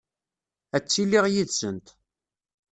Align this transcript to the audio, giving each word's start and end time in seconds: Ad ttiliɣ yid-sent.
Ad 0.75 0.83
ttiliɣ 0.83 1.25
yid-sent. 1.33 1.87